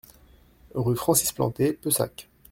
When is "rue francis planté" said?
0.73-1.73